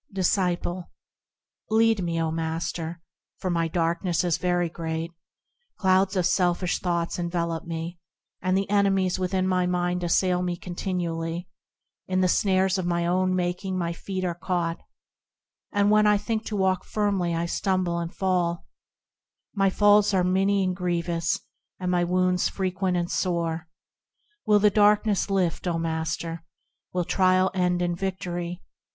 Disciple. 0.11 0.89
Lead 1.69 2.03
me, 2.03 2.19
O 2.19 2.31
Master! 2.31 3.03
for 3.37 3.51
my 3.51 3.67
darkness 3.67 4.23
is 4.23 4.39
very 4.39 4.67
great; 4.67 5.11
Clouds 5.77 6.15
of 6.15 6.25
selfish 6.25 6.79
thoughts 6.79 7.19
envelop 7.19 7.65
me, 7.65 7.99
And 8.41 8.57
the 8.57 8.67
enemies 8.67 9.19
within 9.19 9.47
my 9.47 9.67
mind 9.67 10.03
assail 10.03 10.41
me 10.41 10.57
continually; 10.57 11.47
In 12.07 12.21
the 12.21 12.27
snares 12.27 12.79
of 12.79 12.87
my 12.87 13.05
own 13.05 13.35
making 13.35 13.77
my 13.77 13.93
feet 13.93 14.25
are 14.25 14.33
caught, 14.33 14.79
And 15.71 15.91
when 15.91 16.07
I 16.07 16.17
think 16.17 16.45
to 16.45 16.55
walk 16.55 16.83
firmly 16.83 17.35
I 17.35 17.45
stumble 17.45 17.99
and 17.99 18.11
fall; 18.11 18.65
Yea, 19.53 19.57
my 19.57 19.69
falls 19.69 20.15
are 20.15 20.23
many 20.23 20.63
and 20.63 20.75
grievous, 20.75 21.39
and 21.79 21.91
my 21.91 22.05
wounds 22.05 22.49
frequent 22.49 22.97
and 22.97 23.11
sore. 23.11 23.67
Will 24.47 24.57
the 24.57 24.71
darkness 24.71 25.29
lift, 25.29 25.67
O 25.67 25.77
Master? 25.77 26.43
Will 26.91 27.05
trial 27.05 27.51
end 27.53 27.83
in 27.83 27.95
victory 27.95 28.63